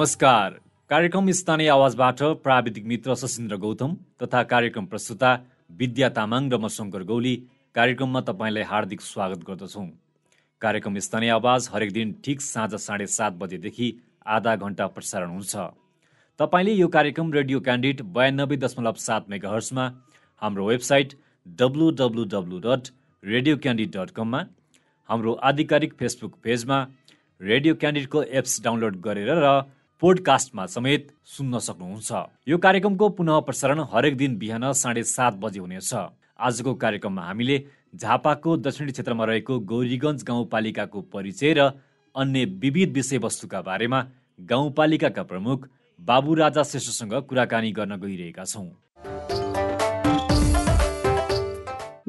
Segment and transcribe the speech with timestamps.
[0.00, 0.52] नमस्कार।
[0.90, 5.32] कार्यक्रम स्थानीय आवाजबाट प्राविधिक मित्र सशिन्द्र गौतम तथा कार्यक्रम प्रस्तुता
[5.78, 7.34] विद्या तामाङ र म शङ्कर गौली।
[7.76, 9.84] कार्यक्रममा तपाईँलाई हार्दिक स्वागत गर्दछौँ।
[10.62, 13.88] कार्यक्रम स्थानीय आवाज हरेक दिन ठिक साँझ साढे सात बजेदेखि
[14.26, 15.52] आधा घन्टा प्रसारण हुन्छ।
[16.40, 19.84] तपाईँले यो कार्यक्रम रेडियो क्यान्डिड बयानब्बे दशमलव सात मेगा हर्समा
[20.42, 21.12] हाम्रो website
[21.46, 22.88] W W W dot
[23.22, 24.40] radio candid dot कममा
[25.08, 26.80] हाम्रो आधिकारिक फेसबुक पेजमा
[27.40, 29.52] रेडियो क्यान्डिडको एप्स डाउनलोड गरेर र
[30.00, 32.10] पोडकास्टमा समेत सुन्न सक्नुहुन्छ।
[32.48, 35.92] यो कार्यक्रमको पुनः प्रसारण हरेक दिन बिहान साढे सात बजे हुनेछ।
[36.40, 37.56] आजको कार्यक्रममा हामीले
[37.94, 41.68] झापाको दक्षिणी क्षेत्रमा रहेको गौरीगञ्ज गाउँपालिकाको परिचय र
[42.14, 44.00] अन्य विविध विषयवस्तुका बारेमा
[44.48, 45.68] गाउँपालिकाका प्रमुख
[46.00, 48.68] बाबु राजा श्रेष्ठसँग कुराकानी गर्न गइरहेका छौँ।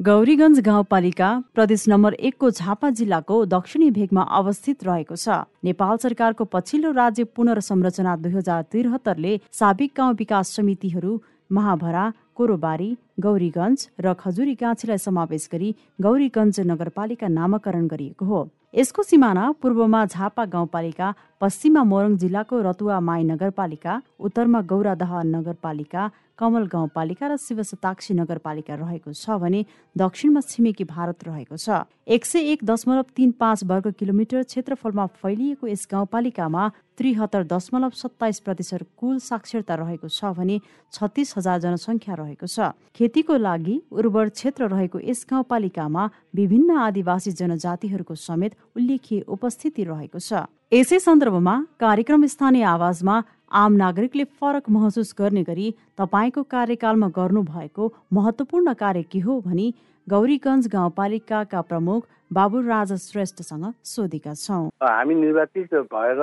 [0.02, 6.90] गौरीगञ्ज गाउँपालिका प्रदेश नम्बर एकको झापा जिल्लाको दक्षिणी भेगमा अवस्थित रहेको छ। नेपाल सरकारको पछिल्लो
[6.92, 11.12] राज्य पुनर्संरचना दुई हजार त्रिहत्तरले साबिक गाउँ विकास समितिहरू
[11.50, 18.40] महाभरा कोरोबारी गौरीगञ्ज र खजुरी गाछीलाई समावेश गरी गौरीगञ्ज नगरपालिका नामाकरण गरिएको हो।
[18.74, 26.64] यसको सिमाना पूर्वमा झापा गाउँपालिका पश्चिममा मोरङ जिल्लाको रतुवा माई नगरपालिका उत्तरमा गौरादह नगरपालिका कमल
[26.66, 29.64] गाउँपालिका र शिवशताक्षी नगरपालिका रहेको छ भने
[29.96, 35.66] दक्षिणमा छिमेकी भारत रहेको छ। एक सय एक दशमलव तिन पाँच वर्ग किलोमिटर क्षेत्रफलमा फैलिएको
[35.66, 36.62] यस गाउँपालिकामा
[36.98, 40.58] त्रिहत्तर दशमलव सत्ताइस प्रतिशत कुल साक्षरता रहेको छ भने
[40.92, 46.02] छत्तिस हजार जनसङ्ख्या रहेको छ। खेतीको लागि उर्वर क्षेत्र रहेको यस गाउँपालिकामा
[46.34, 53.16] विभिन्न आदिवासी जनजातिहरूको समेत उल्लेखीय उपस्थिति रहेको छ। यसै सन्दर्भमा कार्यक्रम स्थानीय आवाजमा
[53.52, 59.66] आम नागरिकले फरक महसुस गर्ने गरी तपाईँको कार्यकालमा गर्नुभएको महत्वपूर्ण कार्य के हो भनी
[60.06, 66.20] गौरीगञ्ज गाउँपालिकाका प्रमुख बाबु राजा श्रेष्ठसँग सोधेका छौँ। हामी निर्वाचित भएर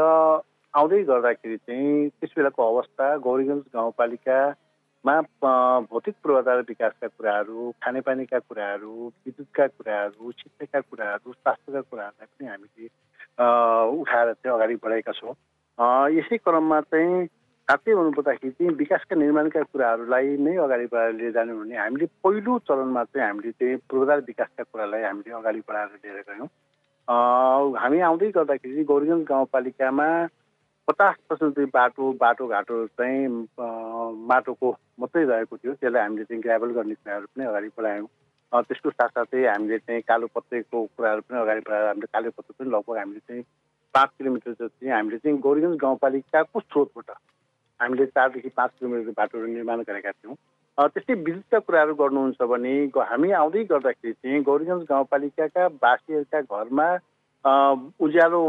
[0.73, 5.15] आउँदै गर्दाखेरि चाहिँ त्यस बेलाको अवस्था गौरीगञ्ज गाउँपालिकामा
[5.85, 12.89] भौतिक पूर्वाधार विकासका कुराहरू खानेपानीका कुराहरू विद्युतका कुराहरू शिक्षाका कुराहरू स्वास्थ्यका कुराहरूलाई पनि हामीले
[14.01, 15.33] उठाएर चाहिँ अगाडि बढाएका छौँ।
[15.79, 17.25] यसै क्रममा चाहिँ
[17.67, 23.03] साँच्चै भन्नुपर्दाखेरि चाहिँ विकासका निर्माणका कुराहरूलाई नै अगाडि बढाएर लिएर जानु भने हामीले पहिलो चरणमा
[23.03, 26.47] चाहिँ हामीले चाहिँ पूर्वाधार विकासका कुरालाई हामीले अगाडि बढाएर लिएर गयौँ।
[27.79, 30.07] हामी आउँदै गर्दाखेरि गौरीगञ्ज गाउँपालिकामा
[30.87, 33.27] पचास पर्सेन्ट चाहिँ बाटो बाटोघाटो चाहिँ
[34.27, 38.07] माटोको मात्रै रहेको थियो। त्यसलाई हामीले चाहिँ ग्राभल गर्ने कुराहरू पनि अगाडि बढायौँ।
[38.67, 42.97] त्यसको साथसाथै हामीले चाहिँ कालो पत्रेको कुराहरू पनि अगाडि बढाएर हामीले कालो पत्र पनि लगभग
[42.97, 43.43] हामीले चाहिँ
[43.93, 47.09] पाँच किलोमिटर जति हामीले चाहिँ गौरीगञ्ज गाउँपालिकाको स्रोतबाट
[47.79, 50.35] हामीले चारदेखि पाँच किलोमिटर बाटोहरू निर्माण गरेका थियौँ।
[50.77, 52.73] त्यस्तै विद्युतका कुराहरू गर्नुहुन्छ भने
[53.03, 56.87] हामी आउँदै गर्दाखेरि चाहिँ गौरीगञ्ज गाउँपालिकाका वासीहरूका घरमा
[57.99, 58.39] उज्यालो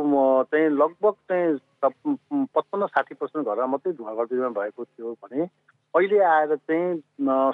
[0.50, 5.46] चाहिँ लगभग चाहिँ पचपन्न साठी पर्सेन्ट घरमा मात्रै धुवा गर्दैमा भएको थियो भने
[5.94, 6.98] अहिले आएर चाहिँ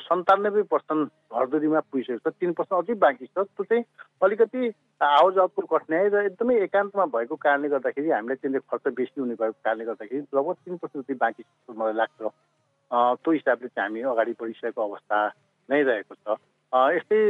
[0.07, 3.85] सन्तानब्बे पर्सेन्ट घरदुरीमा पुगिसकेको छ तिन पर्सेन्ट अझै बाँकी छ। त्यो चाहिँ
[4.23, 9.59] अलिकति आवाजावतको कठिनाइ र एकदमै एकान्तमा भएको कारणले गर्दाखेरि हामीलाई त्यसले खर्च बेसी हुने भएको
[9.65, 12.21] कारणले गर्दाखेरि लगभग तिन पर्सेन्ट जति बाँकी जस्तो मलाई लाग्छ।
[12.93, 15.19] त्यो हिसाबले चाहिँ हामी अगाडि बढिसकेको अवस्था
[15.69, 16.39] नै रहेको छ।
[16.97, 17.21] यस्तै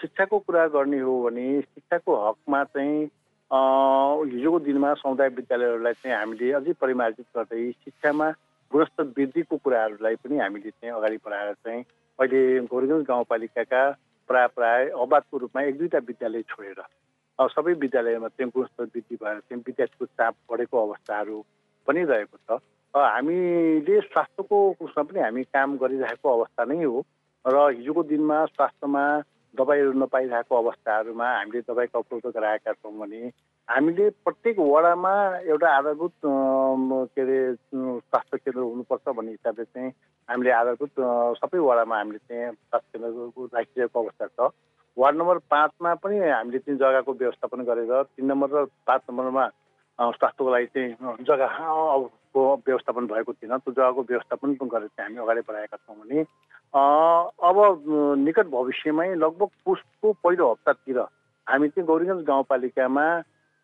[0.00, 2.98] शिक्षाको कुरा गर्ने हो भने शिक्षाको हकमा चाहिँ
[4.30, 8.28] हिजोको दिनमा समुदाय विद्यालयहरूलाई चाहिँ हामीले अझै परिमार्जित गर्दै शिक्षामा
[8.72, 11.82] गुणस्तर वृद्धिको कुराहरूलाई पनि हामीले चाहिँ अगाडि बढाएर चाहिँ
[12.18, 13.82] अहिले गोरुगञ्ज गाउँपालिकाका
[14.28, 16.82] प्राय प्राय अबाधको रूपमा एक दुईवटा विद्यालय छोडेर
[17.38, 21.38] सबै विद्यालयमा चाहिँ गुणस्तर वृद्धि भएर चाहिँ विद्यार्थीको चाप बढेको अवस्थाहरू
[21.88, 22.60] पनि रहेको छ।
[22.94, 27.02] हामीले स्वास्थ्यको उसमा पनि हामी काम गरिरहेको अवस्था नै हो
[27.44, 29.04] र हिजोको दिनमा स्वास्थ्यमा
[29.54, 33.22] दबाईहरू नपाइरहेको अवस्थाहरूमा हामीले दबाईका उपलब्ध गराएका छौँ भने
[33.70, 35.12] हामीले प्रत्येक वडामा
[35.46, 36.12] एउटा आधारभूत
[37.14, 39.90] के अरे स्वास्थ्य केन्द्र हुनुपर्छ भन्ने हिसाबले चाहिँ
[40.28, 40.90] हामीले आधारभूत
[41.38, 44.50] सबै वडामा हामीले चाहिँ स्वास्थ्य केन्द्र राखिरहेको अवस्था छ।
[44.96, 49.46] वार्ड नम्बर पाँचमा पनि हामीले चाहिँ जग्गाको व्यवस्थापन गरेर तिन नम्बर र पाँच नम्बरमा
[50.18, 55.76] स्वास्थ्यको लागि चाहिँ जग्गाको व्यवस्थापन भएको थिएन त्यो जग्गाको व्यवस्थापन गरेर चाहिँ हामी अगाडि बढाएका
[55.78, 56.26] छौँ भने
[56.74, 57.84] अब
[58.26, 60.98] निकट भविष्यमै लगभग पुसको पहिलो हप्तातिर
[61.46, 63.06] हामी चाहिँ गौरीगञ्ज गाउँपालिकामा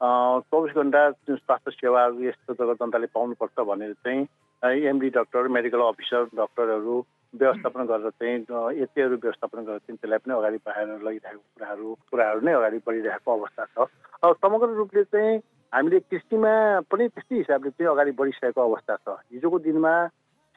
[0.00, 6.96] चौबिस घन्टा स्वास्थ्य सेवाहरू यस्तो जग्गा जनताले पाउनुपर्छ भनेर चाहिँ एमडी डक्टर मेडिकल अफिसर डक्टरहरू
[7.34, 8.37] व्यवस्थापन गरेर चाहिँ
[8.81, 13.64] यतिहरू व्यवस्थापन गरेर चाहिँ त्यसलाई पनि अगाडि बढाएर लगिरहेको कुराहरू कुराहरू नै अगाडि बढिरहेको अवस्था
[13.64, 13.88] छ।
[14.25, 15.38] अब समग्र रूपले चाहिँ
[15.72, 16.52] हामीले कृषिमा
[16.93, 19.94] पनि त्यस्तै हिसाबले चाहिँ अगाडि बढिसकेको अवस्था छ। हिजोको दिनमा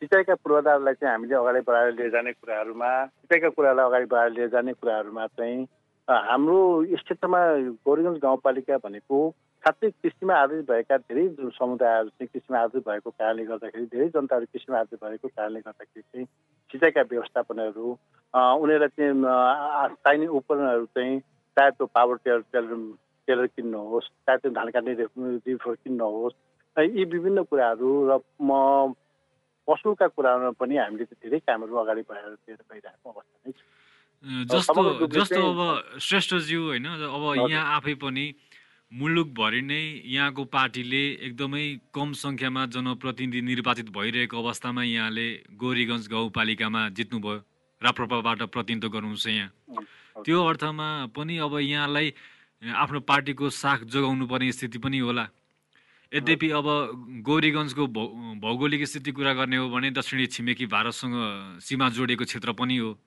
[0.02, 4.74] सिँचाइका पूर्वाधारलाई चाहिँ हामीले अगाडि बढाएर लिएर जाने कुराहरूमा सिँचाइका कुरालाई अगाडि बढाएर लिएर जाने
[4.74, 5.66] कुराहरूमा चाहिँ
[6.10, 6.60] हाम्रो
[6.92, 7.40] क्षेत्रमा
[7.86, 9.18] गोरीगञ्ज गाउँपालिका भनेको
[9.64, 14.46] साथै कृषिमा आधारित भएका धेरै जुन समुदायहरू चाहिँ कृषिमा आधारित भएको कारणले गर्दाखेरि धेरै जनताहरू
[14.46, 16.26] कृषिमा आधारित भएको कारणले गर्दाखेरि चाहिँ
[16.74, 17.92] सिँचाइका व्यवस्थापनहरू
[18.34, 21.20] उनीहरूलाई चाहिँ चाहिने उपकरणहरू चाहिँ
[21.58, 22.74] चाहे त्यो पावर टेलर टेलर
[23.28, 26.40] टेलर किन्नुहोस् चाहे त्यो धान काट्ने रिफर किन्नुहोस्
[26.78, 28.96] यी विभिन्न कुराहरू र म
[29.68, 33.62] पशुका कुराहरूमा पनि हामीले धेरै कामहरू अगाडि बढाएर गइरहेको अवस्था नै छ।
[34.24, 38.26] जस्तो जस्तो अब श्रेष्ठज्यू होइन अब यहाँ आफै पनि
[38.92, 41.64] मुलुकभरि नै यहाँको पार्टीले एकदमै
[41.96, 47.38] कम सङ्ख्यामा जनप्रतिनिधि निर्वाचित भइरहेको अवस्थामा यहाँले गोरीगञ्ज गाउँपालिकामा जित्नुभयो
[47.82, 49.50] राप्रपाबाट प्रतिनिधित्व गर्नुहुन्छ यहाँ।
[50.26, 52.14] त्यो अर्थमा पनि अब यहाँलाई
[52.76, 55.26] आफ्नो पार्टीको साख जोगाउनु पर्ने स्थिति पनि होला।
[56.12, 56.68] यद्यपि अब
[57.24, 57.88] गौरीगञ्जको
[58.44, 61.16] भौगोलिक स्थिति कुरा गर्ने हो भने दक्षिणी छिमेकी भारतसँग
[61.64, 62.98] सीमा जोडिएको क्षेत्र पनि हो।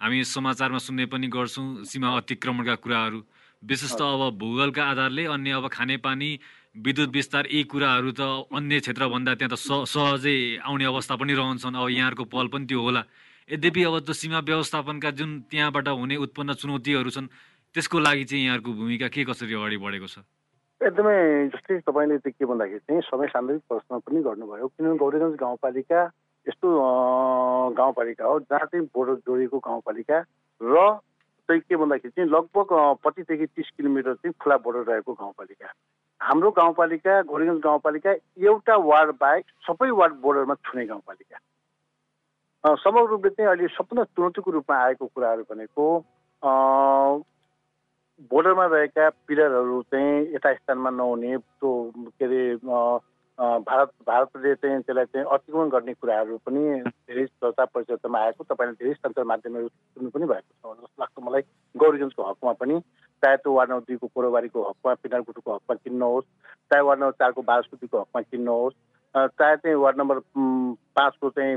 [0.00, 3.20] हामी समाचारमा सुन्ने पनि गर्छौँ सीमा अतिक्रमणका कुराहरू।
[3.62, 6.30] विशेष त अब भूगोलका आधारले अन्य अब खानेपानी
[6.76, 8.20] विद्युत विस्तार यी कुराहरू त
[8.52, 13.02] अन्य क्षेत्रभन्दा त्यहाँ त सहजै आउने अवस्था पनि रहन्छन्। अब यहाँहरूको पहल पनि त्यो होला।
[13.48, 17.32] यद्यपि अब त्यो सीमा व्यवस्थापनका जुन त्यहाँबाट हुने उत्पन्न चुनौतीहरू छन्
[17.74, 20.20] त्यसको लागि चाहिँ यहाँहरूको भूमिका के कसरी अगाडि बढेको छ?
[20.80, 21.16] एकदमै
[21.56, 26.00] जस्तै तपाईँले के भन्दाखेरि चाहिँ समय सान्दर्भिक प्रश्न पनि गर्नुभयो। किनभने गौरीगञ्ज गाउँपालिका
[26.46, 26.68] यस्तो
[27.76, 30.18] गाउँपालिका हो जहाँ चाहिँ बोर्डर जोडिएको गाउँपालिका
[30.60, 30.98] र
[31.48, 32.68] चाहिँ के भन्दाखेरि चाहिँ लगभग
[33.04, 35.72] पच्चिसदेखि तिस किलोमिटर चाहिँ खुला बोर्डर रहेको गाउँपालिका।
[36.20, 38.10] हाम्रो गाउँपालिका घोरीगञ्ज गाउँपालिका
[38.42, 41.38] एउटा वार्ड बाहेक सबै वार्ड बोर्डरमा छुने गाउँपालिका।
[42.64, 45.84] समग्र रूपले चाहिँ अहिले सबभन्दा चुनौतीको रूपमा आएको कुराहरू भनेको
[48.30, 51.70] बोर्डरमा रहेका पिलरहरू चाहिँ यथास्थानमा नहुने त्यो
[52.18, 52.42] के अरे
[53.38, 58.94] भारत भारतले चाहिँ त्यसलाई चाहिँ अतिक्रमण गर्ने कुराहरू पनि धेरै चर्चा परिचर्चामा आएको। तपाईँले धेरै
[58.94, 61.42] सञ्चार माध्यमहरू सुन्नु पनि भएको छ। जस्तो लाग्छ मलाई
[61.74, 62.80] गौरीगञ्जको हकमा पनि
[63.22, 66.24] चाहे त्यो वार्ड नम्बर दुईको कोरोबारीको हकमा पिनारकुटुको हकमा किन्नुहोस्
[66.72, 68.74] चाहे वार्ड नम्बर चारको बाँसकुटीको हकमा किन्नुहोस्
[69.14, 70.18] चाहे चाहिँ वार्ड नम्बर
[70.96, 71.56] पाँचको चाहिँ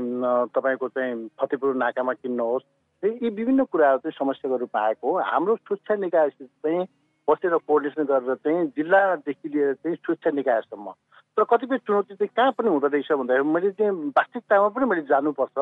[0.54, 2.64] तपाईँको चाहिँ फतेपुर नाकामा किन्नुहोस्।
[3.02, 6.84] यी विभिन्न कुराहरू चाहिँ समस्याको रूपमा आएको हो। हाम्रो सुरक्षा निकाय चाहिँ
[7.28, 10.92] बसेर कोर्डिनेसन गरेर चाहिँ जिल्लादेखि लिएर चाहिँ सुरक्षा निकायसम्म
[11.36, 15.56] तर कतिपय चुनौती चाहिँ कहाँ पनि हुँदो रहेछ भन्दाखेरि मैले चाहिँ वास्तविकतामा पनि मैले जानुपर्छ।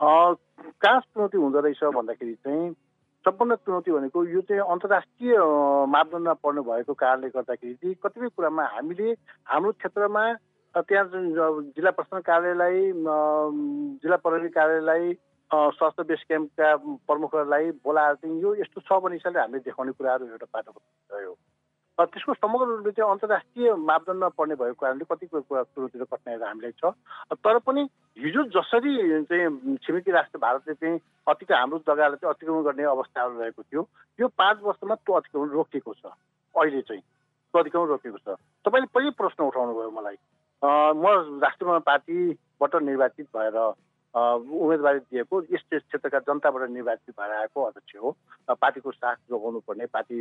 [0.00, 2.70] कहाँ चुनौती हुँदो रहेछ भन्दाखेरि चाहिँ
[3.24, 5.36] सबभन्दा चुनौती भनेको यो चाहिँ अन्तर्राष्ट्रिय
[5.94, 9.12] मापदण्डमा पर्नु भएको कारणले गर्दाखेरि चाहिँ कतिपय कुरामा हामीले
[9.46, 10.24] हाम्रो क्षेत्रमा
[10.74, 11.04] त्यहाँ
[11.76, 12.80] जिल्ला प्रशासन कार्यालय
[14.02, 15.12] जिल्ला प्रहरी कार्यालय
[15.50, 16.74] स्वास्थ्य बेस क्याम्पका
[17.06, 20.72] प्रमुखहरूलाई बोलाएर चाहिँ यो यस्तो छ भन्ने हिसाबले हामीले देखाउने कुराहरू एउटा बाटो
[21.12, 21.36] रह्यो
[22.02, 26.72] त्यसको समग्र रूपले चाहिँ अन्तर्राष्ट्रिय मापदण्डमा पर्ने भएको कारणले कतिपय कुरा चुनौती र कठिनाइहरू हामीलाई
[26.80, 26.92] छ।
[27.36, 27.82] तर पनि
[28.18, 28.92] हिजो जसरी
[29.28, 33.82] चाहिँ छिमेकी राष्ट्र भारतले चाहिँ अति हाम्रो जग्गालाई चाहिँ अतिक्रमण गर्ने अवस्थाहरू रहेको थियो
[34.18, 39.10] यो पाँच वर्षमा त्यो अतिक्रमण रोकिएको छ। अहिले चाहिँ त्यो अतिक्रमण रोकिएको छ। तपाईँले पहिले
[39.20, 40.16] प्रश्न उठाउनु भयो मलाई
[40.62, 43.56] म राष्ट्रिय पार्टीबाट निर्वाचित भएर
[44.14, 48.10] उम्मेदवारी दिएको यस क्षेत्रका जनताबाट निर्वाचित भएर आएको अध्यक्ष हो।
[48.48, 50.18] पार्टीको साथ जोगाउनु पर्ने पार्टी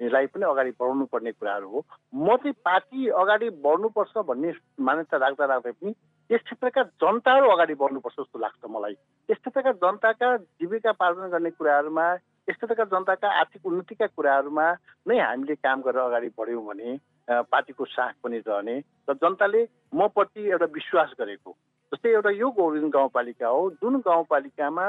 [0.00, 1.84] लाई पनि अगाडि बढाउनु पर्ने कुराहरू हो।
[2.14, 5.94] म चाहिँ पार्टी अगाडि बढ्नुपर्छ भन्ने मान्यता राख्दा राख्दै पनि
[6.30, 8.96] यस क्षेत्रका जनताहरू अगाडि बढ्नुपर्छ जस्तो लाग्छ मलाई।
[9.28, 12.06] यस क्षेत्रका जनताका जीविका पार्जन गर्ने कुराहरूमा
[12.48, 14.66] यस क्षेत्रका जनताका आर्थिक उन्नतिका कुराहरूमा
[15.08, 18.78] नै हामीले काम गरेर अगाडि बढ्यौँ भने पार्टीको साख पनि रहने
[19.10, 21.50] र जनताले मप्रति एउटा विश्वास गरेको।
[21.92, 24.86] जस्तै एउटा यो गौरी गाउँपालिका हो जुन गाउँपालिकामा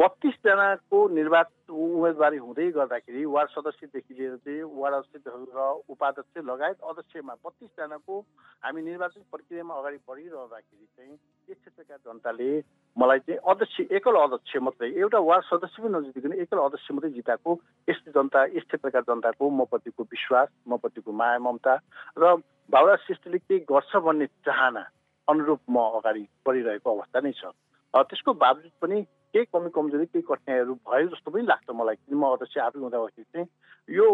[0.00, 5.60] बत्तिसजनाको निर्वाचित उम्मेदवारी हुँदै गर्दाखेरि वार्ड सदस्यदेखि लिएर चाहिँ वार्ड अध्यक्ष र
[5.92, 8.20] उपाध्यक्ष लगायत अध्यक्षमा बत्तिसजनाको
[8.64, 11.12] हामी निर्वाचन प्रक्रियामा अगाडि बढिरहँदाखेरि चाहिँ
[11.48, 12.48] यस क्षेत्रका जनताले
[12.96, 17.60] मलाई चाहिँ अध्यक्ष एकल अध्यक्ष मात्रै एउटा वार्ड सदस्य पनि नजिकन एकल अध्यक्ष मात्रै जिताएको
[17.88, 21.76] यस जनता यस क्षेत्रका जनताको मप्रतिको विश्वास मप्रतिको माया ममता
[22.16, 22.34] र
[22.72, 24.88] भाउरा श्रेष्ठले केही गर्छ भन्ने चाहना
[25.28, 27.52] अनुरूप म अगाडि बढिरहेको अवस्था नै छ।
[27.94, 28.98] त्यसको बावजुद पनि
[29.34, 33.24] केही कमी कमजोरी केही कठिनाइहरू भयो जस्तो पनि लाग्छ मलाई। किन म अध्यक्ष आफै हुँदाखेरि
[33.24, 33.46] चाहिँ
[33.88, 34.08] यो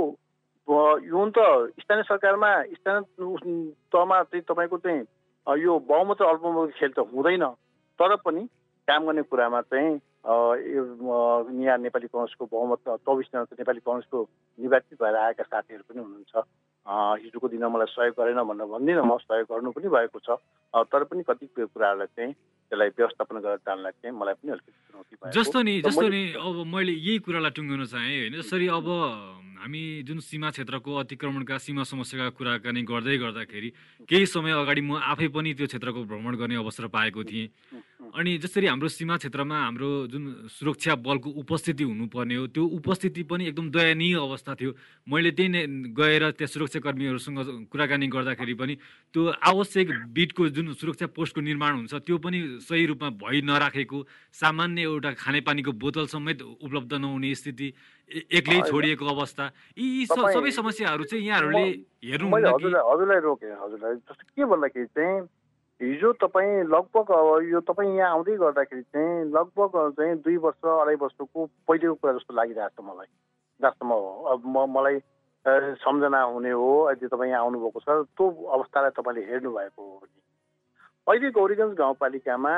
[0.68, 1.38] यो त
[1.80, 3.02] स्थानीय सरकारमा स्थानीय
[3.92, 5.02] तहमा चाहिँ तपाईँको चाहिँ
[5.46, 7.44] यो बहुमत र अल्पमत खेल त हुँदैन।
[7.98, 8.42] तर पनि
[8.88, 9.94] काम गर्ने कुरामा चाहिँ
[10.26, 14.18] यहाँ नेपाली कङ्ग्रेसको बहुमत चौबिसजना नेपाली कङ्ग्रेसको
[14.58, 16.34] निर्वाचित भएर आएका साथीहरू पनि हुनुहुन्छ।
[17.22, 20.38] हिजोको दिनमा मलाई सहयोग गरेन भनेर भन्दिनँ। म सहयोग गर्नु पनि भएको छ।
[20.74, 22.34] तर पनि कतिपय कुराहरूलाई चाहिँ
[22.66, 26.92] त्यसलाई व्यवस्थापन गरेर जान्नलाई चाहिँ मलाई पनि अलिकति चुनौती जस्तो नि जस्तो नि अब मैले
[26.92, 28.34] यही कुरालाई टुङ्गाउन चाहेँ होइन?
[28.42, 28.86] जसरी अब
[29.56, 33.68] हामी जुन सीमा क्षेत्रको अतिक्रमणका सीमा समस्याका कुराकानी गर्दै गर्दाखेरि
[34.08, 37.48] केही समय अगाडि म आफै पनि त्यो क्षेत्रको भ्रमण गर्ने अवसर पाएको थिएँ।
[38.14, 43.46] अनि जसरी हाम्रो सीमा क्षेत्रमा हाम्रो जुन सुरक्षा बलको उपस्थिति हुनुपर्ने हो त्यो उपस्थिति पनि
[43.48, 44.72] एकदम दयनीय अवस्था थियो।
[45.08, 45.62] मैले त्यही नै
[45.96, 47.38] गएर त्यहाँ सुरक्षाकर्मीहरूसँग
[47.72, 48.74] कुराकानी गर्दाखेरि पनि
[49.14, 53.98] त्यो आवश्यक बिटको जुन सुरक्षा पोस्टको निर्माण हुन्छ त्यो पनि सही रूपमा भइ नराखेको
[54.34, 57.68] सामान्य एउटा खानेपानीको बोतल समेत उपलब्ध नहुने स्थिति
[58.32, 59.44] एक्लै छोडिएको अवस्था
[59.78, 61.66] यी सबै समस्याहरू चाहिँ यहाँहरूले
[62.04, 65.20] हेर्नु हजुरलाई रोकेँ हजुरलाई। जस्तो के भन्दाखेरि चाहिँ
[65.80, 70.94] हिजो तपाईँ लगभग अब यो तपाईँ यहाँ आउँदै गर्दाखेरि चाहिँ लगभग चाहिँ दुई वर्ष अढाई
[71.02, 73.10] वर्षको पहिलेको कुरा जस्तो लागिरहेको छ मलाई।
[73.60, 74.98] जहाँसम्म हो अब म मलाई
[75.82, 78.24] सम्झना हुने हो अहिले तपाईँ यहाँ आउनुभएको छ त्यो
[78.56, 80.06] अवस्थालाई तपाईँले हेर्नु भएको हो
[81.06, 82.52] अहिले गौरीगञ्ज गाउँपालिकामा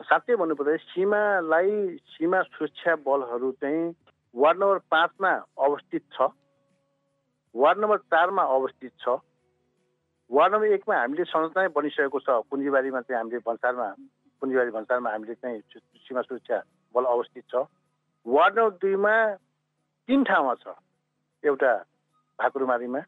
[0.00, 1.70] साँच्चै भन्नुपर्दा सीमालाई
[2.12, 3.94] सीमा सुरक्षा बलहरू चाहिँ
[4.34, 6.28] वार्ड नम्बर पाँचमा अवस्थित छ।
[7.54, 9.16] वार्ड नम्बर चारमा अवस्थित छ।
[10.30, 13.88] वार्ड नम्बर एकमा हामीले संरचना बनिसकेको छ। पुन्जीबारीमा चाहिँ हामीले भन्सारमा
[14.42, 15.60] पुन्जीबारी भन्सारमा हामीले चाहिँ
[16.04, 16.58] सीमा सुरक्षा
[16.94, 17.64] बल अवस्थित छ।
[18.26, 19.14] वार्ड नम्बर दुईमा
[20.08, 20.76] तिन ठाउँमा छ।
[21.44, 21.72] एउटा
[22.38, 23.00] भाकुरमारीमा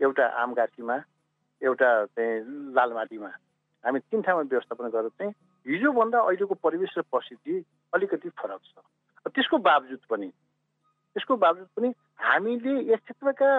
[0.00, 0.96] एउटा आमगाछीमा
[1.62, 2.36] एउटा चाहिँ
[2.76, 3.32] लालमाटीमा।
[3.84, 5.32] हामी तिन ठाउँमा व्यवस्थापन गरेर चाहिँ
[5.66, 8.78] हिजोभन्दा अहिलेको परिवेश र परिस्थिति अलिकति फरक छ।
[9.26, 10.28] त्यसको बावजुद पनि
[11.16, 13.50] त्यसको बावजुद पनि हामीले यस क्षेत्रका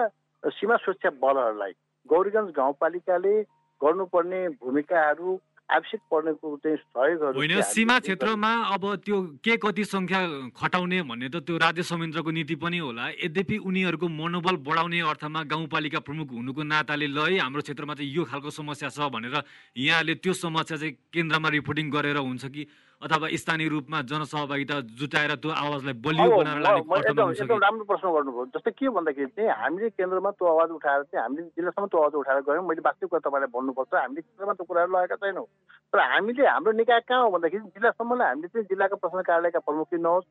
[0.44, 1.72] सीमा सुरक्षा बलहरूलाई
[2.08, 3.34] गौरीगञ्ज गाउँपालिकाले
[3.80, 10.20] गर्नुपर्ने भूमिकाहरू आवश्यक पर्नेको चाहिँ सहयोगहरू होइन सीमा क्षेत्रमा अब त्यो के कति सङ्ख्या
[10.52, 16.00] खटाउने भन्ने त त्यो राज्य संयन्त्रको नीति पनि होला। यद्यपि उनीहरूको मनोबल बढाउने अर्थमा गाउँपालिका
[16.04, 19.42] प्रमुख हुनुको नाताले ल है हाम्रो क्षेत्रमा चाहिँ यो खालको समस्या छ भनेर
[19.80, 22.66] यहाँले त्यो समस्या चाहिँ केन्द्रमा रिपोर्टिङ गरेर हुन्छ कि
[23.02, 28.70] अथवा स्थानीय रूपमा जनसहभागिता जुटाएर त्यो आवाजलाई बलियो बनाएर लाने एकदम राम्रो प्रश्न गर्नुभयो। जस्तै
[28.70, 32.64] के भन्दाखेरि चाहिँ हामीले केन्द्रमा त्यो आवाज उठाएर चाहिँ हामीले जिल्लासम्म त्यो आवाज उठाएर गयौँ।
[32.68, 35.46] मैले वास्तविक कुरा तपाईँलाई भन्नुपर्छ हामीले केन्द्रमा त्यो कुराहरू लगाएका छैनौँ।
[35.92, 40.28] तर हामीले हाम्रो निकाय कहाँ हो भन्दाखेरि जिल्लासम्मलाई हामीले चाहिँ जिल्लाको प्रशासन कार्यालयका प्रमुख किन्नुहोस्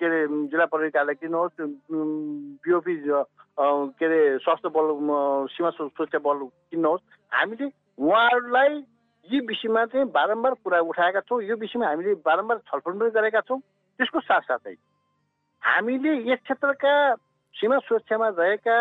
[0.00, 1.54] के अरे जिल्ला प्रहरी कार्यालय किन्नुहोस्
[2.64, 4.86] बिओपी के अरे स्वास्थ्य बल
[5.54, 6.38] सीमा सुरक्षा बल
[6.70, 7.66] किन्नुहोस् हामीले
[8.00, 8.74] उहाँहरूलाई
[9.28, 13.60] यी विषयमा चाहिँ बारम्बार कुरा उठाएका छौँ। यो विषयमा हामीले बारम्बार छलफल पनि गरेका छौँ।
[13.98, 14.74] त्यसको साथसाथै
[15.62, 16.94] हामीले यस क्षेत्रका
[17.54, 18.76] सीमा सुरक्षामा रहेका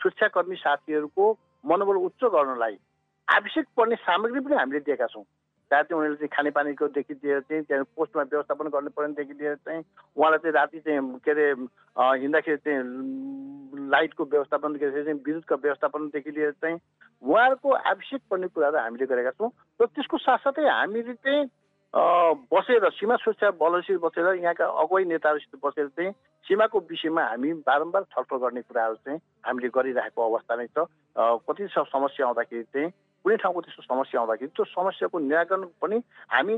[0.00, 1.24] सुरक्षाकर्मी साथीहरूको
[1.64, 2.76] मनोबल उच्च गर्नलाई
[3.28, 5.24] आवश्यक पर्ने सामग्री पनि हामीले दिएका छौँ।
[5.70, 9.82] चाहिँ उनीहरूले चाहिँ खानेपानीकोदेखि लिएर चाहिँ त्यहाँ पोस्टमा व्यवस्थापन गर्नु पर्नेदेखि लिएर चाहिँ
[10.16, 11.46] उहाँलाई चाहिँ राति चाहिँ के अरे
[12.22, 16.76] हिँड्दाखेरि चाहिँ लाइटको व्यवस्थापनदेखि चाहिँ विद्युतको व्यवस्थापनदेखि लिएर चाहिँ
[17.22, 21.44] उहाँहरूको आवश्यक पर्ने कुराहरू हामीले गरेका छौँ। र त्यसको साथसाथै हामीले चाहिँ
[22.52, 26.12] बसेर सीमा सुरक्षा बलसित बसेर यहाँका अगुवाई नेताहरूसित बसेर चाहिँ
[26.46, 30.84] सीमाको विषयमा हामी बारम्बार छलफल गर्ने कुराहरू चाहिँ हामीले गरिरहेको अवस्था नै छ।
[31.16, 32.90] कति समस्या आउँदाखेरि चाहिँ
[33.24, 35.96] कुनै ठाउँको त्यस्तो समस्या आउँदाखेरि त्यो समस्याको निराकरण पनि
[36.30, 36.54] हामी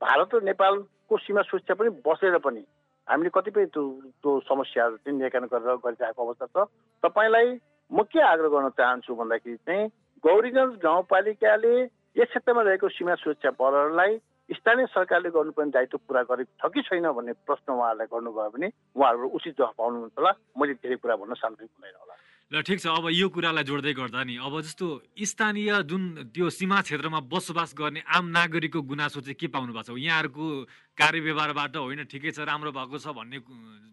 [0.00, 2.62] भारत र नेपालको सीमा सुरक्षा पनि बसेर पनि
[3.08, 3.82] हामीले कतिपय त्यो
[4.22, 6.66] त्यो समस्याहरू चाहिँ निराकरण गरेर गरिरहेको अवस्था छ।
[7.04, 7.48] तपाईँलाई
[7.90, 9.88] म के आग्रह गर्न चाहन्छु भन्दाखेरि चाहिँ
[10.24, 11.74] गौरीगञ्ज गाउँपालिकाले
[12.16, 14.12] यस क्षेत्रमा रहेको सीमा सुरक्षा बलहरूलाई
[14.48, 19.28] स्थानीय सरकारले गर्नुपर्ने दायित्व पुरा गरेको छ कि छैन भन्ने प्रश्न उहाँहरूलाई गर्नुभयो भने उहाँहरू
[19.36, 22.14] उचित जवाफ पाउनुहुन्छ होला। मैले धेरै कुरा भन्न सान्दर्भिक हुँदैन होला।
[22.54, 24.86] ल ठिक छ अब यो कुरालाई जोड्दै गर्दा नि अब जस्तो
[25.26, 29.98] स्थानीय जुन त्यो सीमा क्षेत्रमा बसोबास गर्ने आम नागरिकको गुनासो चाहिँ के पाउनु भएको छ?
[29.98, 30.46] यहाँहरूको
[30.94, 33.42] कार्यव्यवहारबाट होइन ठिकै छ राम्रो भएको छ भन्ने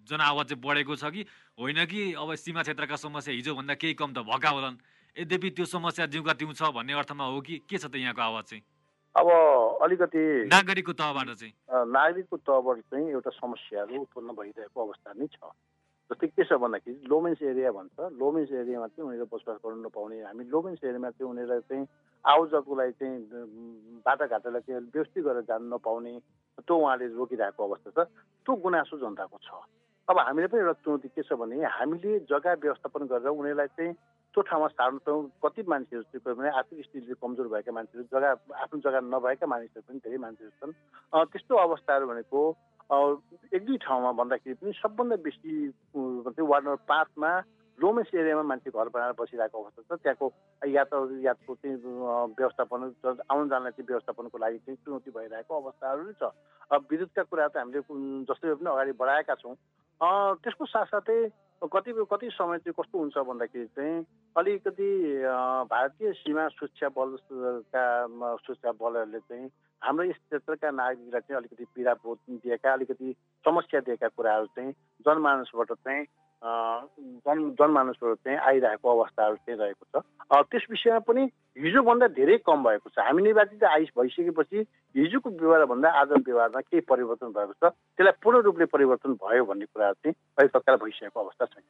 [0.06, 1.26] जनआवाज चाहिँ बढेको छ कि?
[1.58, 2.02] होइन कि?
[2.14, 4.78] अब सीमा क्षेत्रका समस्या हिजोभन्दा केही कम त भएका होलान्।
[5.18, 7.66] यद्यपि त्यो समस्या जिउका तिउ छ भन्ने अर्थमा हो कि?
[7.66, 8.64] के छ त यहाँको आवाज चाहिँ?
[9.18, 9.28] अब
[9.82, 10.22] अलिकति
[10.54, 11.54] नागरिकको तहबाट चाहिँ।
[11.98, 15.50] नागरिकको तहबाट चाहिँ एउटा समस्याहरू उत्पन्न भइरहेको अवस्था नै छ।
[16.12, 20.44] जस्तै के छ भन्दाखेरि लोमेन्स एरिया भन्छ। लोमेन्स एरियामा चाहिँ उनीहरू बसोबास गर्नु नपाउने। हामी
[20.52, 21.88] लोमेन्स एरियामा चाहिँ उनीहरूलाई चाहिँ
[22.26, 23.16] आउजाको लागि चाहिँ
[24.04, 26.14] बाटाघाटालाई चाहिँ व्यवस्थित गरेर जानु नपाउने
[26.68, 28.00] त्यो उहाँले रोकिरहेको अवस्था छ।
[28.44, 29.50] त्यो गुनासो जनताको छ।
[30.10, 33.94] अब हामीले पनि एउटा चुनौती के छ भने हामीले जग्गा व्यवस्थापन गरेर उनीहरूलाई चाहिँ
[34.36, 38.80] त्यो ठाउँमा सार्नु त कति मान्छेहरू चाहिँ भने आर्थिक स्थितिले कमजोर भएका मान्छेहरू जग्गा आफ्नो
[38.84, 40.76] जग्गा नभएका मानिसहरू पनि धेरै मान्छेहरू छन्।
[41.32, 42.40] त्यस्तो अवस्थाहरू भनेको
[42.92, 47.32] एक दुई ठाउँमा भन्दाखेरि पनि सबभन्दा बेसी वार्ड नम्बर पाँचमा
[47.80, 50.28] लोमेस एरियामा मान्छे घर बनाएर बसिरहेको अवस्था छ। त्यहाँको
[50.68, 51.78] यातायातको चाहिँ
[52.38, 52.80] व्यवस्थापन
[53.32, 56.24] आउन जानलाई चाहिँ व्यवस्थापनको लागि चाहिँ चुनौती भइरहेको अवस्थाहरू छ।
[56.92, 57.82] विद्युतका कुरा त हामीले
[58.28, 59.56] जस्तै पनि अगाडि बढाएका छौँ।
[60.44, 61.20] त्यसको साथसाथै
[61.64, 64.90] कति कति समय चाहिँ कस्तो हुन्छ भन्दाखेरि चाहिँ अलिकति
[65.70, 67.86] भारतीय सीमा सुरक्षा बलका
[68.38, 69.50] सुरक्षा बलहरूले चाहिँ
[69.82, 73.14] हाम्रो यस क्षेत्रका नागरिकलाई चाहिँ अलिकति पीडा दिएका अलिकति
[73.46, 74.72] समस्या दिएका कुराहरू चाहिँ
[75.06, 76.06] जनमानसबाट चाहिँ
[76.42, 80.04] जन जनमानसहरू चाहिँ आइरहेको अवस्थाहरू चाहिँ रहेको छ।
[80.50, 84.58] त्यस विषयमा पनि हिजोभन्दा धेरै कम भएको छ। हामी निर्वाचित आइ भइसकेपछि
[84.96, 89.92] हिजोको व्यवहारभन्दा आज व्यवहारमा केही परिवर्तन भएको छ। त्यसलाई पूर्ण रूपले परिवर्तन भयो भन्ने कुरा
[90.02, 91.64] चाहिँ अहिले तत्काल भइसकेको अवस्था छैन।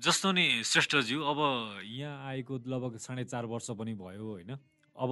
[0.00, 1.38] जस्तो नि श्रेष्ठज्यू अब
[1.84, 4.56] यहाँ आएको लगभग साढे चार वर्ष पनि भयो होइन।
[4.96, 5.10] अब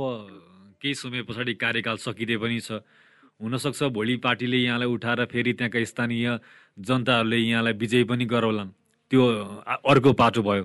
[0.80, 2.80] केही समय पछाडि कार्यकाल सकिँदै पनि छ।
[3.40, 6.38] हुनसक्छ भोलि पार्टीले यहाँलाई उठाएर फेरि त्यहाँका स्थानीय
[6.78, 8.70] जनताहरूले यहाँलाई विजय पनि गराउलान्।
[9.10, 9.22] त्यो
[9.90, 10.64] अर्को पाटो भयो।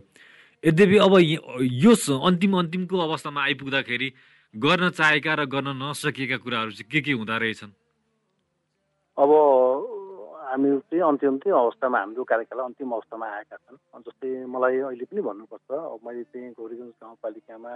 [0.63, 1.13] यद्यपि अब
[1.83, 4.09] यो अन्तिम अन्तिमको अवस्थामा आइपुग्दाखेरि
[4.53, 7.71] गर्न चाहेका र गर्न नसकेका कुराहरू चाहिँ के के हुँदो रहेछन्?
[9.17, 9.31] अब
[10.45, 15.21] हामी चाहिँ अन्तिम अन्तिम अवस्थामा हाम्रो कार्यकाल अन्तिम अवस्थामा आएका छन्। जस्तै मलाई अहिले पनि
[15.21, 17.73] भन्नुपर्छ अब मैले चाहिँ गौरीगञ्ज गाउँपालिकामा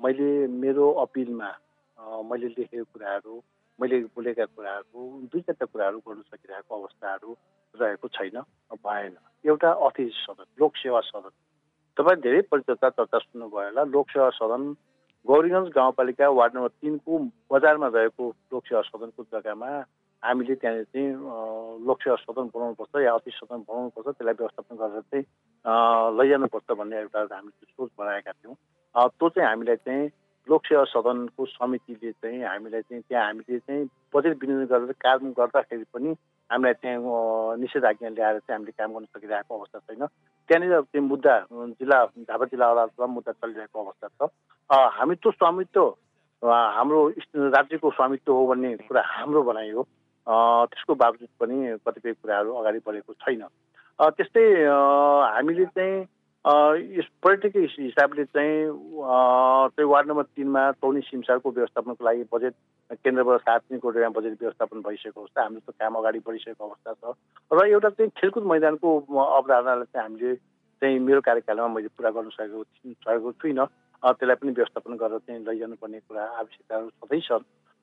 [0.00, 1.50] मैले मेरो अपिलमा
[2.30, 3.34] मैले लेखेको कुराहरू
[3.80, 5.00] मैले बोलेका कुराहरू
[5.32, 7.36] दुई चारवटा कुराहरू गर्न सकिरहेको अवस्थाहरू
[7.74, 8.40] रहेको छैन
[8.84, 11.30] भएन एउटा अतिथि सदन लोकसेवा सदन।
[11.96, 14.62] तपाईँ धेरै परिचर्चा चर्चा सुन्नुभयो होला। लोकसेवा सदन
[15.26, 17.18] गौरीगञ्ज गाउँपालिका वार्ड नम्बर तिनको
[17.52, 19.70] बजारमा रहेको लोकसेवा सदनको जग्गामा
[20.22, 21.10] हामीले त्यहाँनिर चाहिँ
[21.86, 25.24] लोकसेवा सदन बनाउनुपर्छ या अतिथि सदन बनाउनुपर्छ त्यसलाई व्यवस्थापन गरेर चाहिँ
[26.18, 28.54] लैजानुपर्छ भन्ने एउटा हामीले सोच बनाएका थियौँ।
[28.94, 30.08] त्यो चाहिँ हामीलाई चाहिँ
[30.48, 33.84] लोकसेवा सदनको समितिले चाहिँ हामीलाई चाहिँ त्यहाँ हामीले चाहिँ
[34.14, 36.10] बजेट विनियोजन गरेर काम गर्दाखेरि पनि
[36.50, 41.34] हामीलाई त्यहाँ निषेध आज्ञा ल्याएर चाहिँ हामीले काम गर्न सकिरहेको अवस्था छैन। त्यहाँनिर त्यो मुद्दा
[41.50, 41.98] जिल्ला
[42.30, 44.30] झापा जिल्ला अदालतमा मुद्दा चलिरहेको अवस्था छ।
[44.70, 45.82] हामी त्यो स्वामित्व
[46.42, 47.00] हाम्रो
[47.34, 49.82] राज्यको स्वामित्व हो भन्ने कुरा हाम्रो भनाइ हो।
[50.70, 53.42] त्यसको बावजुद पनि कतिपय कुराहरू अगाडि बढेको छैन।
[53.98, 56.06] त्यस्तै हामीले चाहिँ
[56.46, 62.54] यस पर्यटकीय हिसाबले चाहिँ चाहिँ वार्ड नम्बर तिनमा टौनी सिमसारको व्यवस्थापनको लागि बजेट
[63.02, 66.92] केन्द्रबाट सात तिन करोड रुपियाँ बजेट व्यवस्थापन भइसकेको अवस्था हाम्रो त काम अगाडि बढिसकेको अवस्था
[67.02, 67.14] छ।
[67.50, 70.34] र एउटा चाहिँ खेलकुद मैदानको अवधारणालाई चाहिँ हामीले
[70.82, 73.66] चाहिँ मेरो कार्यकालमा मैले पुरा गर्न सकेको सकेको छुइनँ।
[74.06, 77.42] त्यसलाई पनि व्यवस्थापन गरेर चाहिँ लैजानुपर्ने कुरा आवश्यकताहरू सधैँ छन्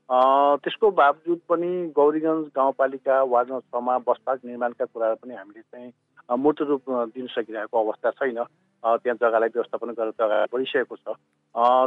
[0.09, 6.37] त्यसको बावजुद पनि गौरीगञ्ज गाउँपालिका वार्ड नम्बर छमा बस पार्क निर्माणका कुराहरू पनि हामीले चाहिँ
[6.39, 8.43] मूर्त रूप दिन सकिरहेको अवस्था छैन।
[8.83, 11.15] त्यहाँ जग्गालाई व्यवस्थापन गरेर जग्गा बढिसकेको छ।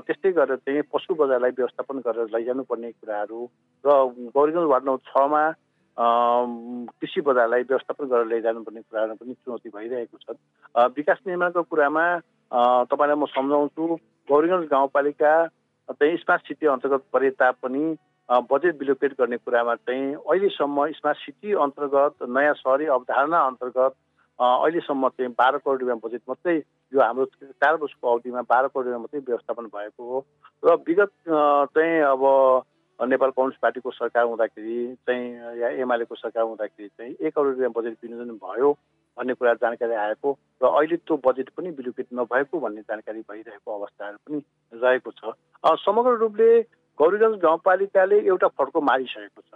[0.06, 3.40] त्यस्तै गरेर चाहिँ पशु बजारलाई व्यवस्थापन गरेर लैजानुपर्ने कुराहरू
[3.84, 3.88] र
[4.32, 5.42] गौरीगञ्ज वार्ड नम्बर छमा
[6.96, 10.36] कृषि बजारलाई व्यवस्थापन गरेर लैजानुपर्ने कुराहरू पनि चुनौती भइरहेको छ।
[10.96, 12.06] विकास निर्माणको कुरामा
[12.88, 13.84] तपाईँलाई म सम्झाउँछु
[14.28, 15.32] गौरीगञ्ज गाउँपालिका
[15.88, 17.84] चाहिँ स्मार्ट सिटी अन्तर्गत परे तापनि
[18.28, 23.94] बजेट बिलोकेट गर्ने कुरामा चाहिँ अहिलेसम्म स्मार्ट सिटी अन्तर्गत नयाँ सहरी अवधारणा अन्तर्गत
[24.38, 26.56] अहिलेसम्म चाहिँ बाह्र करोड रुपियाँ बजेट मात्रै
[26.92, 30.24] यो हाम्रो चार वर्षको अवधिमा बाह्र करोड रुपियाँ मात्रै व्यवस्थापन भएको हो।
[30.62, 32.22] र विगत चाहिँ अब
[32.98, 37.96] नेपाल कम्युनिस्ट पार्टीको सरकार हुँदाखेरि चाहिँ या एमालेको सरकार हुँदाखेरि चाहिँ एक करोड रुपियाँ बजेट
[38.02, 38.72] विनियोजन भयो
[39.16, 44.18] भन्ने कुरा जानकारी आएको र अहिले त्यो बजेट पनि बिलुकेट नभएको भन्ने जानकारी भइरहेको अवस्थाहरू
[44.26, 45.32] पनि रहेको छ।
[45.84, 46.50] समग्र रूपले
[46.98, 49.52] गौरीगञ्ज गाउँपालिकाले एउटा फड्को मारिसकेको छ।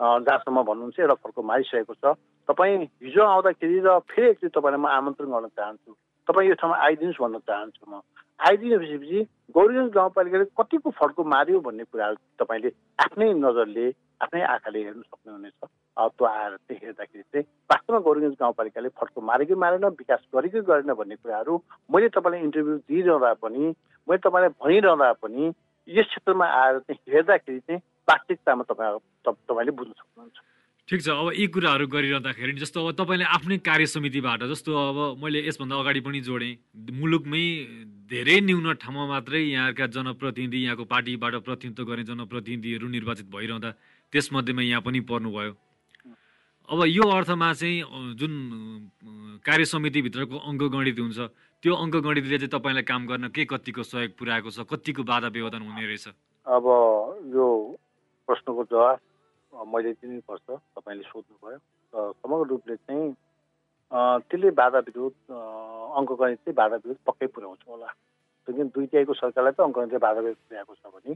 [0.00, 2.14] जहाँसम्म भन्नुहुन्छ एउटा फड्को मारिसकेको छ।
[2.48, 5.92] तपाईँ हिजो आउँदाखेरि र फेरि एकचोटि तपाईँलाई म आमन्त्रण गर्न चाहन्छु।
[6.28, 8.00] तपाईँ यो ठाउँमा आइदिनुहोस् भन्न चाहन्छु म।
[8.40, 9.18] आइदिएपछि
[9.54, 12.70] गौरीगञ्ज गाउँपालिकाले कतिको फड्को मार्यो भन्ने कुराहरू तपाईँले
[13.04, 13.86] आफ्नै नजरले
[14.22, 15.60] आफ्नै आँखाले हेर्नु सक्नुहुनेछ।
[15.98, 21.16] त्यो आएर चाहिँ हेर्दाखेरि चाहिँ वास्तवमा गौरीगञ्ज गाउँपालिकाले फड्को मारेकै मारेन विकास गरेकै गरेन भन्ने
[21.18, 21.54] कुराहरू
[21.90, 23.62] मैले तपाईँलाई इन्टरभ्यू दिइरहँदा पनि
[24.06, 25.50] मैले तपाईँलाई भनिरहँदा पनि
[25.88, 30.38] यस क्षेत्रमा आएर चाहिँ हेर्दाखेरि चाहिँ वास्तविकतामा तपाईँ तपाईँले बुझ्न सक्नुहुन्छ।
[30.88, 35.44] ठिक छ अब यी कुराहरू गरिरहँदाखेरि जस्तो अब तपाईँले आफ्नै कार्य समितिबाट जस्तो अब मैले
[35.48, 36.52] यसभन्दा अगाडि पनि जोडेँ
[36.96, 37.44] मुलुकमै
[38.08, 43.70] धेरै न्यून ठाउँमा मात्रै यहाँका जनप्रतिनिधि यहाँको पार्टीबाट प्रतिनिधित्व गर्ने जनप्रतिनिधिहरू निर्वाचित भइरहँदा
[44.12, 45.52] त्यसमध्येमा यहाँ पनि पर्नुभयो।
[46.68, 48.32] अब यो अर्थमा चाहिँ जुन
[49.44, 51.18] कार्य समितिभित्रको अङ्कगणित हुन्छ
[51.62, 55.86] त्यो अङ्कगणितले चाहिँ तपाईँलाई काम गर्न के कतिको सहयोग पुऱ्याएको छ कतिको बाधा व्यवधान हुने
[55.90, 56.06] रहेछ?
[56.46, 56.64] अब
[57.34, 57.46] यो
[58.28, 58.98] प्रश्नको जवाब
[59.66, 60.46] मैले दिनुपर्छ
[60.78, 61.58] तपाईँले सोध्नुभयो।
[62.22, 63.10] समग्र रूपले चाहिँ
[64.22, 65.14] त्यसले बाधा विरोध
[65.98, 67.90] अङ्कगणित चाहिँ बाधा विरोध पक्कै पुर्याउँछ होला।
[68.48, 71.12] किन दुई तिहाईको सरकारलाई त अङ्कगणितले बाधा विरोध पुर्याएको छ भने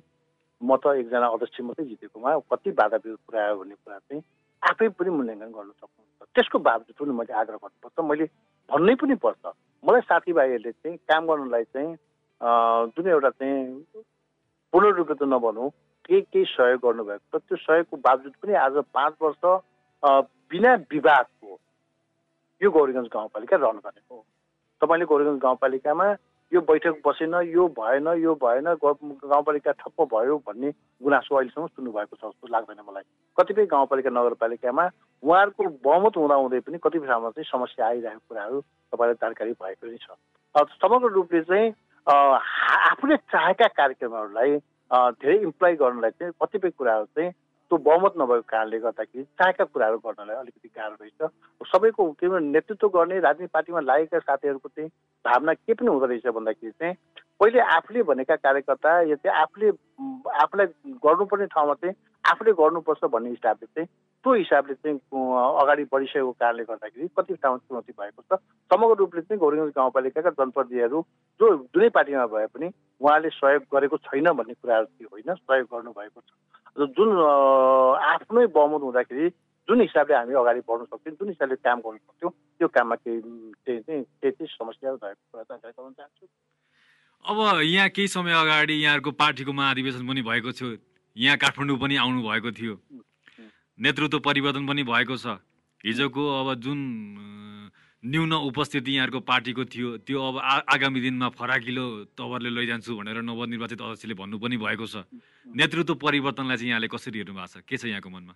[0.61, 4.23] म त एकजना अध्यक्ष मात्रै जितेकोमा कति बाधा विरोध पुऱ्यायो भन्ने कुरा चाहिँ
[4.63, 8.25] आफै पनि मूल्याङ्कन गर्न सक्नुहुन्छ। त्यसको बावजुद पनि मैले आग्रह गर्नुपर्छ। मैले
[8.69, 9.45] भन्नै पनि पर्छ।
[9.85, 11.91] मलाई साथीभाइहरूले चाहिँ काम गर्नलाई चाहिँ
[12.95, 13.61] जुन एउटा चाहिँ
[14.73, 15.69] पूर्ण रूपले त नभनौँ
[16.07, 19.43] केही केही सहयोग गर्नुभएको छ। त्यो सहयोगको बावजुद पनि आज पाँच वर्ष
[20.51, 21.51] बिना विवादको
[22.61, 24.25] यो गौरीगञ्ज गाउँपालिका रहन भनेको हो।
[24.83, 26.07] तपाईँले गौरीगञ्ज गाउँपालिकामा
[26.53, 32.25] यो बैठक बसेन यो भएन यो भएन गाउँपालिका ठप्प भयो भन्ने गुनासो अहिलेसम्म सुन्नुभएको छ
[32.25, 33.05] जस्तो लाग्दैन मलाई।
[33.37, 34.85] कतिपय गाउँपालिका नगरपालिकामा
[35.23, 38.61] उहाँहरूको बहुमत हुँदाहुँदै पनि कतिपय ठाउँमा चाहिँ समस्या आइरहेको कुराहरू
[38.93, 40.07] तपाईँलाई जानकारी भएको नै छ।
[40.77, 41.73] समग्र रूपले चाहिँ
[42.07, 44.51] आफूले चाहेका कार्यक्रमहरूलाई
[45.17, 47.31] धेरै इम्प्लोइ गर्नलाई चाहिँ कतिपय कुराहरू चाहिँ
[47.73, 53.19] त्यो बहुमत नभएको कारणले गर्दाखेरि चाहेका कुराहरू गर्नलाई अलिकति गाह्रो रहेछ। सबैको के नेतृत्व गर्ने
[53.25, 54.89] राजनीतिक पार्टीमा लागेका साथीहरूको चाहिँ
[55.25, 56.95] भावना के पनि हुँदो रहेछ भन्दाखेरि चाहिँ
[57.41, 59.69] पहिले आफूले भनेका कार्यकर्ता या चाहिँ आफूले
[60.37, 60.67] आफूलाई
[61.01, 63.89] गर्नुपर्ने ठाउँमा चाहिँ आफूले गर्नुपर्छ भन्ने हिसाबले चाहिँ
[64.25, 64.99] त्यो हिसाबले चाहिँ
[65.63, 68.39] अगाडि बढिसकेको कारणले गर्दाखेरि कति ठाउँमा चुनौती भएको छ।
[68.71, 71.01] समग्र रूपले चाहिँ गौरीगञ्ज गाउँपालिकाका जनप्रतिनिधिहरू
[71.41, 72.69] जो जुनै पार्टीमा भए पनि
[73.01, 75.35] उहाँले सहयोग गरेको छैन भन्ने कुराहरू चाहिँ होइन?
[75.35, 76.31] सहयोग गर्नुभएको छ।
[76.97, 77.09] जुन
[78.13, 79.29] आफ्नै बहुमत हुँदाखेरि
[79.69, 83.21] जुन हिसाबले हामी अगाडि बढ्न सक्छौँ जुन हिसाबले काम गर्नु सक्थ्यौँ त्यो काममा केही
[83.67, 86.27] चाहिँ केही चाहिँ समस्या भएको कुरा चाहन्छु।
[87.25, 90.71] अब यहाँ केही समय अगाडि यहाँहरूको पार्टीको महाधिवेशन पनि भएको थियो।
[91.17, 92.75] यहाँ काठमाडौँ पनि आउनु भएको थियो।
[93.79, 95.39] नेतृत्व परिवर्तन पनि भएको छ।
[95.85, 96.79] हिजोको अब जुन
[98.03, 100.37] न्यून उपस्थिति यहाँहरूको पार्टीको थियो त्यो अब
[100.75, 101.85] आगामी दिनमा फराकिलो
[102.19, 105.05] तवरले लैजान्छु भनेर नवनिर्वाचित अध्यक्षले भन्नु पनि भएको छ।
[105.47, 107.63] नेतृत्व परिवर्तनलाई चाहिँ यहाँले कसरी हेर्नु भएको छ?
[107.63, 108.35] के छ यहाँको मनमा?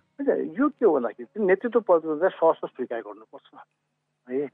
[0.55, 3.47] यो के भन्दाखेरि नेतृत्व परिवर्तन सहज स्वीकार गर्नुपर्छ।
[4.29, 4.45] है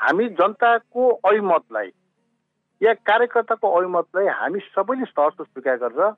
[0.00, 1.88] हामी जनताको अभिमतलाई
[2.80, 6.12] या कार्यकर्ताको अभिमतलाई हामी सबैले सहज स्वीकार गरेर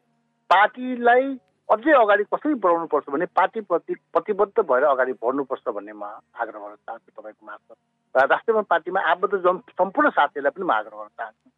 [0.50, 1.26] पार्टीलाई
[1.70, 6.02] अझै अगाडि कसरी बढाउनुपर्छ भने पार्टीप्रति प्रतिबद्ध भएर अगाडि बढ्नुपर्छ भन्ने म
[6.34, 7.76] आग्रह गर्न चाहन्छु तपाईँको मार्फत।
[8.14, 11.48] र राष्ट्रिय पार्टीमा आबद्ध जन सम्पूर्ण साथीहरूलाई पनि म आग्रह गर्न चाहन्छु।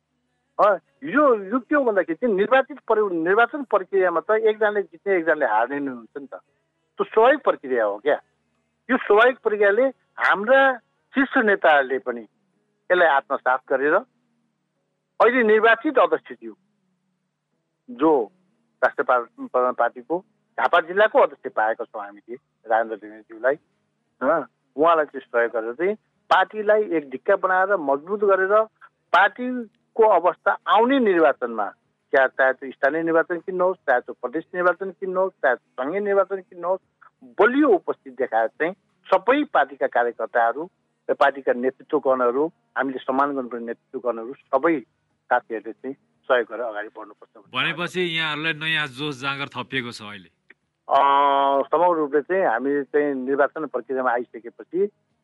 [1.08, 5.78] यो यो के हो भन्दाखेरि चाहिँ निर्वाचित परि निर्वाचन प्रक्रियामा त एकजनाले जित्ने एकजनाले हार्ने
[5.80, 8.18] नै हुन्छ नि त। त्यो स्वाभाविक प्रक्रिया हो क्या।
[8.88, 9.86] यो स्वाभाविक प्रक्रियाले
[10.20, 10.60] हाम्रा
[11.14, 16.52] शीर्ष नेताहरूले पनि यसलाई आत्मसात गरेर अहिले निर्वाचित अध्यक्षज्यू
[17.88, 18.12] जो
[18.82, 20.18] राष्ट्रिय पार्टीको
[20.58, 22.34] झापा जिल्लाको अध्यक्ष पाएको छौँ हामीले
[22.66, 23.54] राजेन्द्र लिनेज्यूलाई
[24.20, 25.94] उहाँलाई चाहिँ सहयोग गरेर चाहिँ
[26.30, 28.54] पार्टीलाई एक ढिक्का बनाएर मजबुत गरेर
[29.12, 31.66] पार्टीको अवस्था आउने निर्वाचनमा
[32.12, 36.80] क्या चाहे त्यो स्थानीय निर्वाचन किन्नुहोस् चाहे त्यो प्रदेश निर्वाचन किन्नुहोस् चाहे सङ्घीय निर्वाचन किन्नुहोस्
[37.38, 38.74] बलियो उपस्थित देखाएर चाहिँ
[39.06, 40.68] सबै पार्टीका कार्यकर्ताहरू
[41.18, 44.78] पार्टीका नेतृत्व गर्नहरू हामीले सम्मान गर्नुपर्ने नेतृत्व गर्नहरू सबै
[45.30, 45.96] साथीहरूले चाहिँ
[46.28, 50.30] सहयोग गरेर अगाडि बढ्नुपर्छ भनेपछि यहाँहरूलाई नयाँ जोस जाँगर थपिएको छ अहिले।
[51.72, 54.80] समग्र रूपले चाहिँ हामी चाहिँ निर्वाचन प्रक्रियामा आइसकेपछि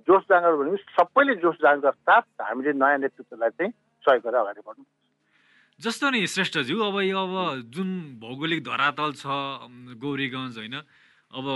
[0.08, 3.72] जोस जाँगर भने सबैले जोस जाँगर साथ हामीले नयाँ नेतृत्वलाई चाहिँ
[4.04, 4.84] सहयोग गरेर अगाडि बढ्नु
[5.80, 7.34] जस्तो नि श्रेष्ठज्यू अब यो अब
[7.74, 7.90] जुन
[8.22, 9.26] भौगोलिक धरातल छ
[10.02, 11.46] गौरीगञ्ज होइन अब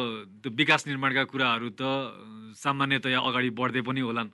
[0.43, 1.83] त्यो विकास निर्माणका कुराहरू त
[2.61, 4.31] सामान्यतया अगाडि बढ्दै पनि होलान्।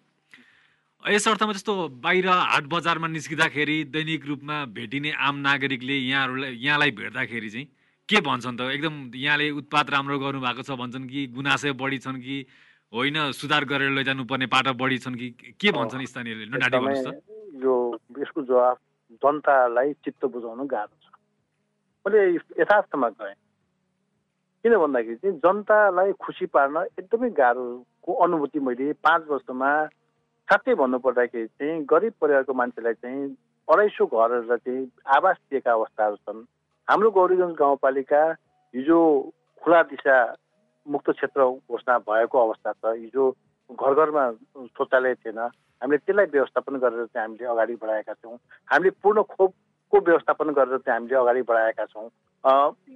[1.06, 7.50] यस अर्थमा जस्तो बाहिर हाट बजारमा निस्किँदाखेरि दैनिक रूपमा भेटिने आम नागरिकले यहाँहरूलाई यहाँलाई भेट्दाखेरि
[7.50, 7.66] चाहिँ
[8.08, 8.60] के भन्छन् त?
[8.60, 12.36] एकदम यहाँले उत्पाद राम्रो गर्नु भएको छ भन्छन् कि गुनासो बढी छन् कि
[12.92, 15.28] होइन सुधार गरेर लैजानु पर्ने पाटो बढी छन् कि
[15.60, 16.44] के भन्छन् स्थानीयले
[17.62, 17.74] यो
[18.18, 18.76] यसको जवाब
[19.22, 21.06] जनतालाई चित्त बुझाउनु गाह्रो छ।
[22.04, 22.20] मैले
[22.62, 23.34] यथार्थमा गएँ।
[24.66, 29.70] किन भन्दाखेरि चाहिँ जनतालाई खुसी पार्न एकदमै गाह्रोको अनुभूति मैले पाँच वर्षमा
[30.48, 33.24] साँच्चै भन्नुपर्दाखेरि चाहिँ गरिब परिवारको मान्छेलाई चाहिँ
[33.68, 34.80] अढाई सौ घरहरू चाहिँ
[35.16, 36.40] आवास दिएका अवस्थाहरू छन्।
[36.88, 38.22] हाम्रो गौरीगञ्ज गाउँपालिका
[38.74, 38.98] हिजो
[39.62, 40.16] खुला दिशा
[40.86, 43.28] मुक्त क्षेत्र घोषणा भएको अवस्था छ। हिजो
[43.76, 44.24] घर घरमा
[44.72, 48.36] शौचालय थिएन। हामीले त्यसलाई व्यवस्थापन गरेर चाहिँ हामीले अगाडि बढाएका छौँ।
[48.68, 52.08] हामीले पूर्ण खोपको व्यवस्थापन गरेर चाहिँ हामीले अगाडि बढाएका छौँ।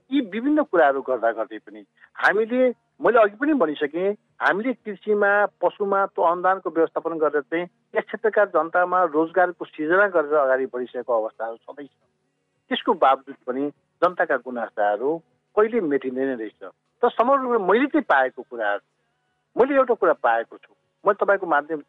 [0.08, 1.84] यी विभिन्न कुराहरू गर्दा गर्दै पनि
[2.16, 4.12] हामीले मैले अघि पनि भनिसकेँ
[4.42, 5.30] हामीले कृषिमा
[5.62, 11.56] पशुमा त्यो अनुदानको व्यवस्थापन गरेर चाहिँ यस क्षेत्रका जनतामा रोजगारको सिर्जना गरेर अगाडि बढिसकेको अवस्थाहरू
[11.56, 11.94] सधैँ छ।
[12.70, 13.68] त्यसको बावजुद पनि
[14.02, 15.10] जनताका गुनासाहरू
[15.56, 16.62] कहिले मेटिँदैन रहेछ।
[17.02, 18.82] तर समग्र रूपमा मैले चाहिँ पाएको कुराहरू
[19.56, 20.72] मैले एउटा कुरा पाएको छु।
[21.04, 21.80] मैले तपाईँको माध्यम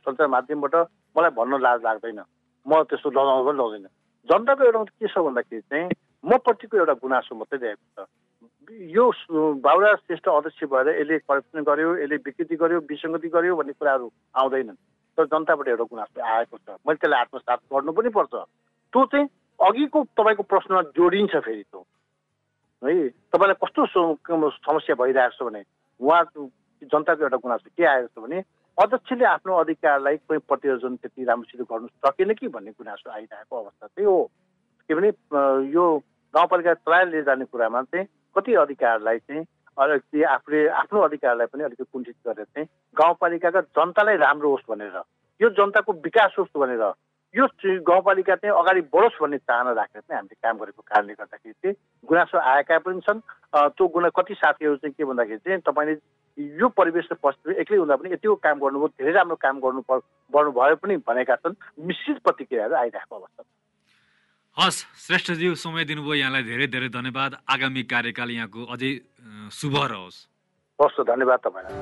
[0.00, 0.74] सञ्चार माध्यमबाट
[1.16, 2.20] मलाई भन्न लाज लाग्दैन।
[2.66, 3.86] म त्यस्तो लगाउनु पनि लगाउँदैन
[4.28, 5.88] जनताको एउटा के छ भन्दाखेरि चाहिँ
[6.24, 8.08] म प्रतिको एउटा गुनासो मात्रै रहेको छ।
[8.70, 9.10] यो
[9.58, 14.06] बाबुरा श्रेष्ठ अध्यक्ष भएर यसले करप्सन गर्यो यसले विकृति गर्यो विसङ्गति गर्यो भन्ने कुराहरू
[14.38, 14.76] आउँदैनन्।
[15.18, 18.34] तर जनताबाट एउटा गुनासो आएको छ। मैले त्यसलाई आत्मसात गर्नु पनि पर्छ।
[18.92, 19.26] त्यो चाहिँ
[19.60, 21.80] अघिको तपाईँको प्रश्नमा जोडिन्छ फेरि त्यो।
[22.82, 25.62] है तपाईँलाई कस्तो समस्या भइरहेको छ भने
[26.00, 26.22] उहाँ
[26.82, 28.38] जनताको एउटा गुनासो के आएको छ भने
[28.78, 34.06] अध्यक्षले आफ्नो अधिकारलाई कोही प्रतियोजन त्यति राम्रोसित गर्नु सकेन कि भन्ने गुनासो आइरहेको अवस्था चाहिँ
[34.06, 34.30] हो।
[34.88, 35.08] के भने
[35.70, 35.84] यो
[36.34, 39.44] गाउँपालिका लिएर जाने कुरामा चाहिँ कति अधिकारलाई चाहिँ
[39.76, 45.00] अलिकति आफूले आफ्नो अधिकारलाई पनि अलिकति कुण्ठित गरेर चाहिँ गाउँपालिकाका जनतालाई राम्रो होस् भनेर
[45.40, 46.92] यो जनताको विकास होस् भनेर
[47.34, 47.46] यो
[47.88, 51.76] गाउँपालिका चाहिँ अगाडि बढोस् भन्ने चाहना राखेर चाहिँ हामीले काम गरेको कारणले गर्दाखेरि चाहिँ
[52.08, 53.20] गुनासो आएका पनि छन्।
[53.72, 55.96] त्यो गुना कति साथीहरू चाहिँ के भन्दाखेरि चाहिँ तपाईँले
[56.60, 60.76] यो परिवेश र परिस्थिति एक्लै हुँदा पनि यतिको काम गर्नुभयो धेरै राम्रो काम गर्नु गर्नुभयो
[60.76, 63.42] पनि भनेका छन्। मिश्रित प्रतिक्रियाहरू आइरहेको अवस्था
[64.56, 68.90] हस् श्रेष्ठज्यू समय दिनुभयो। यहाँलाई धेरै धेरै धन्यवाद। आगामी कार्यकाल यहाँको अझै
[69.50, 70.16] शुभ रहोस्।
[70.78, 71.72] हस् धन्यवाद तपाईँलाई।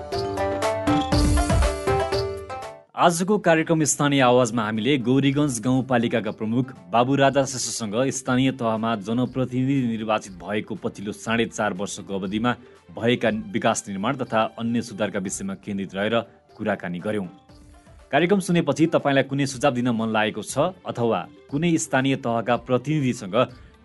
[2.95, 10.33] आजको कार्यक्रम स्थानीय आवाजमा हामीले गौरीगञ्ज गाउँपालिकाका प्रमुख बाबु राजा श्रेष्ठसँग स्थानीय तहमा जनप्रतिनिधि निर्वाचित
[10.39, 12.55] भएको पछिल्लो साढे चार वर्षको अवधिमा
[12.95, 16.21] भएका विकास निर्माण तथा अन्य सुधारका विषयमा केन्द्रित रहेर
[16.55, 17.29] कुराकानी गऱ्यौँ।
[18.13, 23.37] कार्यक्रम सुनेपछि तपाईँलाई कुनै सुझाव दिन मन लागेको छ अथवा कुनै स्थानीय तहका प्रतिनिधिसँग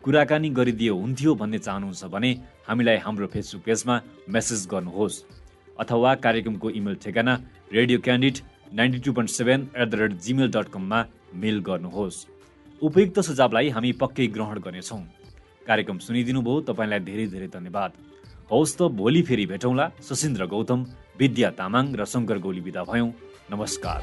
[0.01, 2.31] कुराकानी गरिदिए हुन्थ्यो भन्ने चाहनुहुन्छ भने
[2.65, 3.95] हामीलाई हाम्रो फेसबुक पेजमा
[4.33, 5.21] मेसेज गर्नुहोस्
[5.77, 7.33] अथवा कार्यक्रमको इमेल ठेगाना
[7.77, 8.35] radio candid
[8.73, 10.99] ninety two point seven eight the rate Gmail dot कममा
[11.43, 12.17] मेल गर्नुहोस्।
[12.81, 15.01] उपयुक्त सुझावलाई हामी पक्कै ग्रहण गर्नेछौँ।
[15.69, 17.91] कार्यक्रम सुनिदिनु भयो तपाईँलाई धेरै धेरै धन्यवाद।
[18.49, 20.79] हौस् त भोलि फेरि भेटौँला। सशिन्द्र गौतम
[21.21, 23.09] विद्या तामाङ र शङ्कर गौली विदा भयौँ।
[23.49, 24.01] नमस्कार।